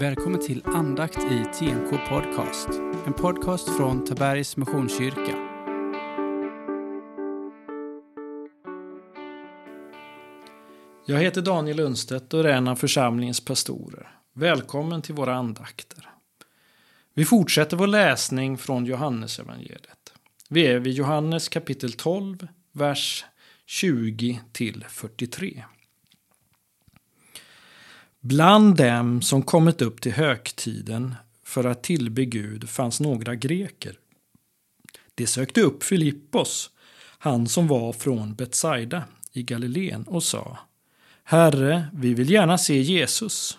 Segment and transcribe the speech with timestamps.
[0.00, 2.68] Välkommen till andakt i TNK Podcast.
[3.06, 5.36] En podcast från Tabergs Missionskyrka.
[11.06, 14.08] Jag heter Daniel Lundstedt och är en av församlingens pastorer.
[14.34, 16.10] Välkommen till våra andakter.
[17.14, 20.12] Vi fortsätter vår läsning från Johannesevangeliet.
[20.48, 23.24] Vi är vid Johannes kapitel 12, vers
[23.66, 25.64] 20 till 43.
[28.28, 31.14] Bland dem som kommit upp till högtiden
[31.44, 33.98] för att tillbe Gud fanns några greker.
[35.14, 36.70] De sökte upp Filippos,
[37.18, 40.58] han som var från Betsaida i Galileen och sa
[41.24, 43.58] Herre, vi vill gärna se Jesus.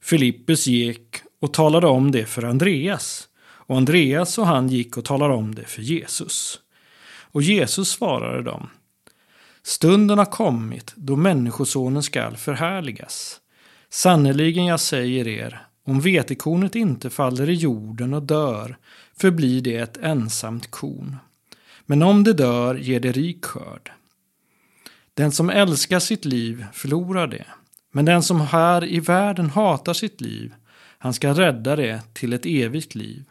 [0.00, 5.34] Filippus gick och talade om det för Andreas och Andreas och han gick och talade
[5.34, 6.60] om det för Jesus.
[7.04, 8.70] Och Jesus svarade dem
[9.62, 13.41] Stunden har kommit då Människosonen skall förhärligas.
[13.94, 18.76] Sannerligen, jag säger er, om vetekornet inte faller i jorden och dör
[19.16, 21.16] förblir det ett ensamt korn.
[21.86, 23.92] Men om det dör ger det rik skörd.
[25.14, 27.44] Den som älskar sitt liv förlorar det,
[27.92, 30.54] men den som här i världen hatar sitt liv,
[30.98, 33.24] han ska rädda det till ett evigt liv.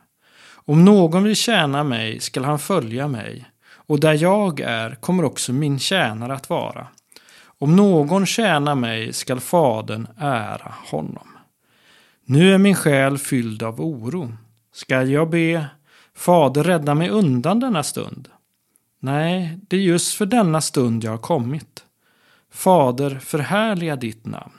[0.54, 5.54] Om någon vill tjäna mig skall han följa mig, och där jag är kommer också
[5.54, 6.88] min tjänare att vara.
[7.62, 11.28] Om någon tjänar mig skall Fadern ära honom.
[12.26, 14.34] Nu är min själ fylld av oro.
[14.74, 15.66] Skall jag be
[16.16, 18.28] Fader rädda mig undan denna stund?
[19.00, 21.86] Nej, det är just för denna stund jag har kommit.
[22.52, 24.58] Fader, förhärliga ditt namn.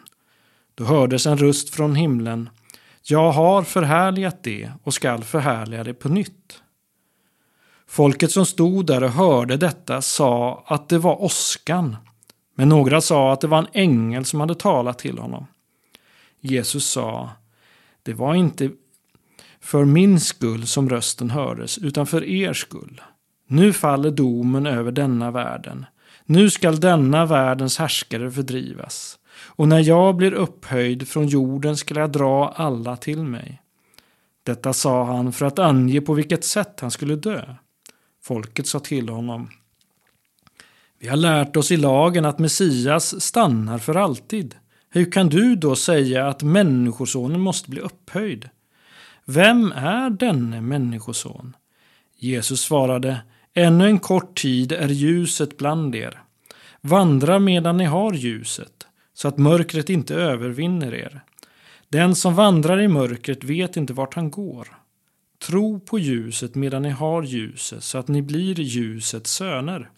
[0.75, 2.51] Då hördes en röst från himlen.
[3.03, 6.63] Jag har förhärligat det och skall förhärliga det på nytt.
[7.87, 11.97] Folket som stod där och hörde detta sa att det var åskan
[12.55, 15.47] men några sa att det var en ängel som hade talat till honom.
[16.41, 17.31] Jesus sa,
[18.03, 18.71] det var inte
[19.61, 23.01] för min skull som rösten hördes, utan för er skull.
[23.47, 25.87] Nu faller domen över denna världen.
[26.25, 29.19] Nu skall denna världens härskare fördrivas.
[29.45, 33.63] Och när jag blir upphöjd från jorden skall jag dra alla till mig.
[34.43, 37.55] Detta sa han för att ange på vilket sätt han skulle dö.
[38.23, 39.51] Folket sa till honom,
[41.03, 44.55] vi har lärt oss i lagen att Messias stannar för alltid.
[44.91, 48.49] Hur kan du då säga att Människosonen måste bli upphöjd?
[49.25, 51.57] Vem är denne Människoson?
[52.19, 53.21] Jesus svarade,
[53.55, 56.23] ännu en kort tid är ljuset bland er.
[56.81, 61.21] Vandra medan ni har ljuset, så att mörkret inte övervinner er.
[61.89, 64.69] Den som vandrar i mörkret vet inte vart han går.
[65.47, 69.91] Tro på ljuset medan ni har ljuset, så att ni blir ljusets söner.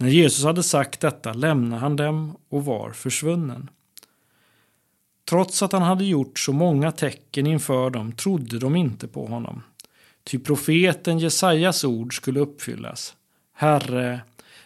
[0.00, 3.70] När Jesus hade sagt detta lämnade han dem och var försvunnen.
[5.28, 9.62] Trots att han hade gjort så många tecken inför dem trodde de inte på honom.
[10.24, 13.14] Ty profeten Jesajas ord skulle uppfyllas.
[13.54, 14.20] Herre,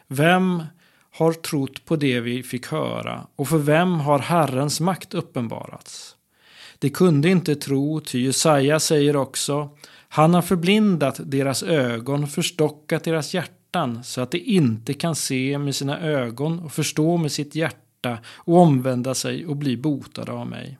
[0.06, 0.62] vem
[1.10, 6.16] har trott på det vi fick höra och för vem har Herrens makt uppenbarats?
[6.78, 9.70] De kunde inte tro, ty Jesaja säger också
[10.08, 15.58] han har förblindat deras ögon, förstockat deras hjärta hjärtan så att de inte kan se
[15.58, 20.46] med sina ögon och förstå med sitt hjärta och omvända sig och bli botade av
[20.46, 20.78] mig.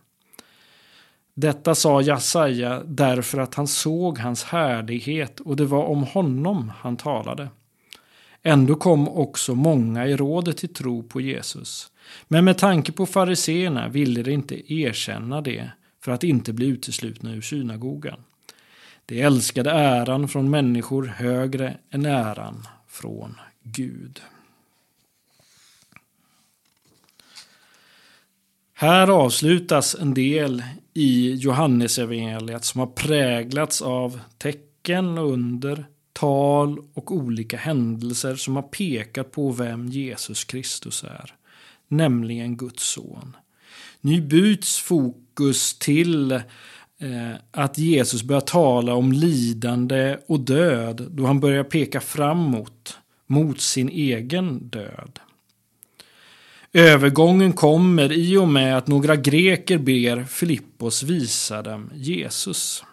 [1.35, 6.97] Detta sa Jesaja därför att han såg hans härlighet och det var om honom han
[6.97, 7.49] talade.
[8.43, 11.91] Ändå kom också många i rådet till tro på Jesus.
[12.29, 15.71] Men med tanke på fariseerna ville de inte erkänna det
[16.05, 18.21] för att inte bli uteslutna ur synagogan.
[19.07, 24.23] De älskade äran från människor högre än äran från Gud.
[28.75, 30.63] Här avslutas en del
[30.95, 39.33] i Johannesevangeliet som har präglats av tecken, under, tal och olika händelser som har pekat
[39.33, 41.35] på vem Jesus Kristus är,
[41.89, 43.37] nämligen Guds son.
[44.01, 46.43] Nu byts fokus till
[47.03, 53.61] Eh, att Jesus börjar tala om lidande och död då han börjar peka framåt mot
[53.61, 55.21] sin egen död.
[56.73, 62.85] Övergången kommer i och med att några greker ber Filippos visa dem Jesus.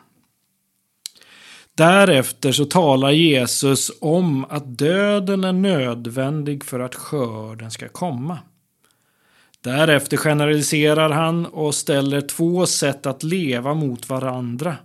[1.74, 8.40] Därefter så talar Jesus om att döden är nödvändig för att skörden ska komma.
[9.62, 14.76] Därefter generaliserar han och ställer två sätt att leva mot varandra.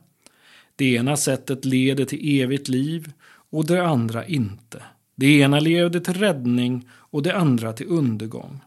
[0.77, 3.13] Det ena sättet leder till evigt liv
[3.51, 4.83] och det andra inte.
[5.15, 8.61] Det ena leder till räddning och det andra till undergång.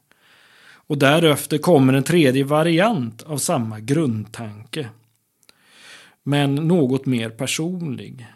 [0.69, 4.89] Och därefter kommer en tredje variant av samma grundtanke.
[6.23, 8.27] Men något mer personlig.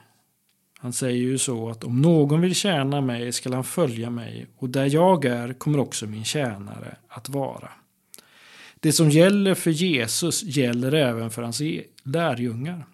[0.81, 4.69] Han säger ju så att om någon vill tjäna mig skall han följa mig och
[4.69, 7.69] där jag är kommer också min tjänare att vara.
[8.79, 12.85] Det som gäller för Jesus gäller även för hans e- lärjungar.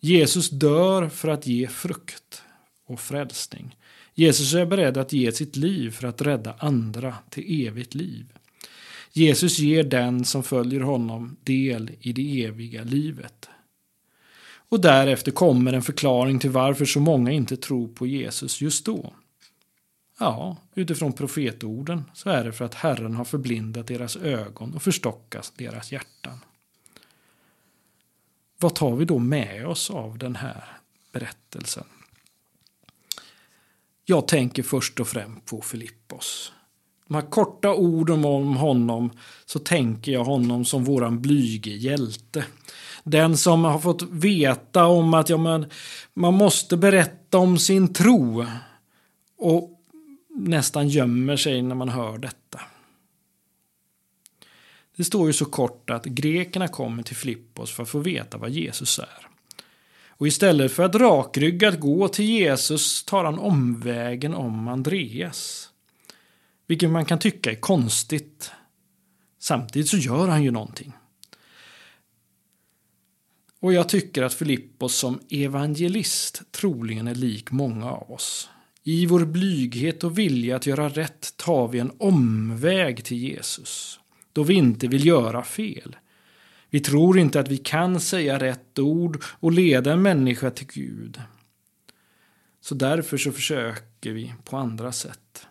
[0.00, 2.42] Jesus dör för att ge frukt
[2.86, 3.76] och frälsning.
[4.14, 8.26] Jesus är beredd att ge sitt liv för att rädda andra till evigt liv.
[9.12, 13.48] Jesus ger den som följer honom del i det eviga livet.
[14.72, 19.12] Och därefter kommer en förklaring till varför så många inte tror på Jesus just då.
[20.18, 25.52] Ja, utifrån profetorden så är det för att Herren har förblindat deras ögon och förstockat
[25.56, 26.38] deras hjärtan.
[28.58, 30.64] Vad tar vi då med oss av den här
[31.12, 31.86] berättelsen?
[34.04, 36.52] Jag tänker först och främst på Filippos.
[37.08, 39.10] De här korta orden om honom
[39.44, 42.44] så tänker jag honom som våran blyge hjälte.
[43.04, 45.66] Den som har fått veta om att ja, men,
[46.14, 48.46] man måste berätta om sin tro.
[49.38, 49.70] Och
[50.28, 52.60] nästan gömmer sig när man hör detta.
[54.96, 58.50] Det står ju så kort att grekerna kommer till Filippos för att få veta vad
[58.50, 59.26] Jesus är.
[60.08, 65.71] Och istället för att rakryggat gå till Jesus tar han omvägen om Andreas.
[66.72, 68.50] Vilket man kan tycka är konstigt.
[69.38, 70.92] Samtidigt så gör han ju någonting.
[73.60, 78.50] Och jag tycker att Filippos som evangelist troligen är lik många av oss.
[78.82, 84.00] I vår blyghet och vilja att göra rätt tar vi en omväg till Jesus.
[84.32, 85.96] Då vi inte vill göra fel.
[86.70, 91.20] Vi tror inte att vi kan säga rätt ord och leda en människa till Gud.
[92.60, 95.46] Så därför så försöker vi på andra sätt.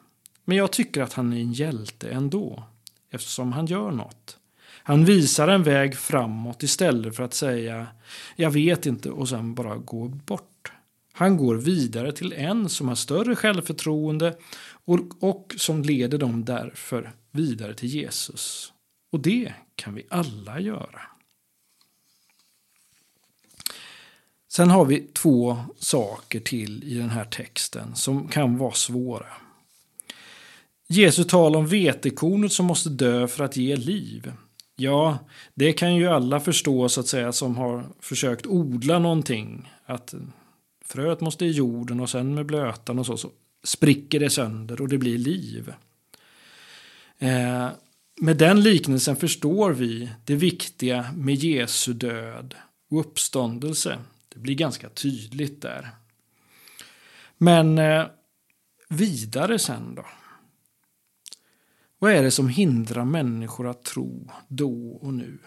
[0.51, 2.63] Men jag tycker att han är en hjälte ändå,
[3.11, 4.37] eftersom han gör något.
[4.83, 7.87] Han visar en väg framåt istället för att säga
[8.35, 10.71] jag vet inte och sen bara gå bort.
[11.13, 14.37] Han går vidare till en som har större självförtroende
[14.85, 18.73] och, och som leder dem därför vidare till Jesus.
[19.11, 21.01] Och det kan vi alla göra.
[24.47, 29.40] Sen har vi två saker till i den här texten som kan vara svåra.
[30.91, 34.31] Jesu tal om vetekornet som måste dö för att ge liv.
[34.75, 35.17] Ja,
[35.53, 39.71] det kan ju alla förstå så att säga som har försökt odla någonting.
[39.85, 40.13] Att
[40.85, 43.29] fröet måste i jorden och sen med blötan och så, så
[43.63, 45.73] spricker det sönder och det blir liv.
[47.19, 47.69] Eh,
[48.21, 52.55] med den liknelsen förstår vi det viktiga med Jesu död
[52.89, 53.97] och uppståndelse.
[54.33, 55.89] Det blir ganska tydligt där.
[57.37, 58.05] Men eh,
[58.89, 60.05] vidare sen då?
[62.03, 65.37] Vad är det som hindrar människor att tro då och nu?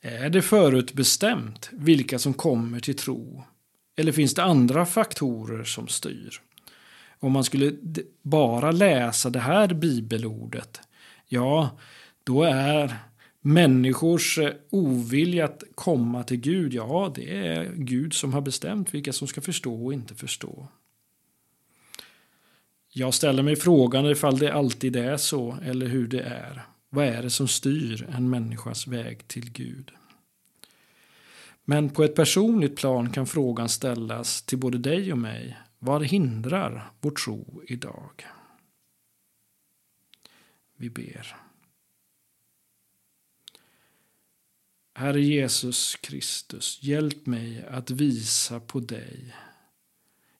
[0.00, 3.44] Är det förutbestämt vilka som kommer till tro?
[3.96, 6.40] Eller finns det andra faktorer som styr?
[7.18, 7.72] Om man skulle
[8.22, 10.80] bara läsa det här bibelordet,
[11.28, 11.78] ja,
[12.24, 12.96] då är
[13.40, 19.12] människors eh, ovilja att komma till Gud, ja, det är Gud som har bestämt vilka
[19.12, 20.68] som ska förstå och inte förstå.
[22.96, 26.66] Jag ställer mig frågan ifall det alltid är så eller hur det är.
[26.88, 29.90] Vad är det som styr en människas väg till Gud?
[31.64, 35.58] Men på ett personligt plan kan frågan ställas till både dig och mig.
[35.78, 38.26] Vad hindrar vår tro idag?
[40.76, 41.36] Vi ber.
[44.94, 49.34] Herre Jesus Kristus, hjälp mig att visa på dig,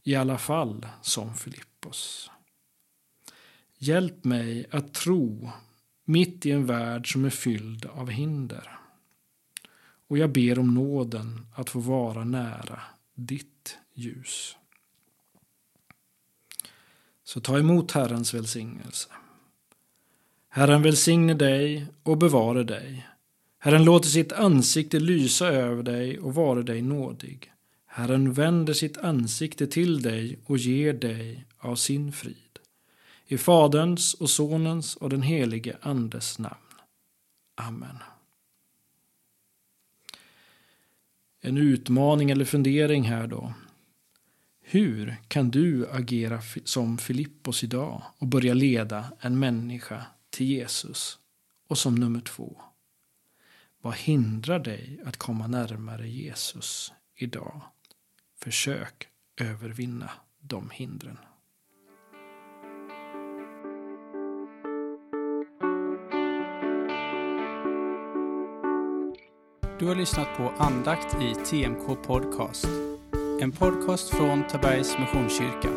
[0.03, 2.31] i alla fall som Filippos.
[3.85, 5.51] Hjälp mig att tro
[6.05, 8.79] mitt i en värld som är fylld av hinder.
[10.09, 12.81] Och jag ber om nåden att få vara nära
[13.15, 14.57] ditt ljus.
[17.25, 19.09] Så ta emot Herrens välsignelse.
[20.49, 23.09] Herren välsigne dig och bevare dig.
[23.59, 27.53] Herren låter sitt ansikte lysa över dig och vare dig nådig.
[27.87, 32.44] Herren vänder sitt ansikte till dig och ger dig av sin frid.
[33.27, 36.55] I Faderns och Sonens och den helige Andes namn.
[37.55, 37.97] Amen.
[41.41, 43.55] En utmaning eller fundering här då.
[44.61, 51.19] Hur kan du agera som Filippos idag och börja leda en människa till Jesus?
[51.69, 52.63] Och som nummer två.
[53.81, 57.61] Vad hindrar dig att komma närmare Jesus idag?
[58.39, 61.19] Försök övervinna de hindren.
[69.79, 72.67] Du har lyssnat på andakt i TMK Podcast.
[73.41, 75.69] En podcast från Tabergs Missionskyrka.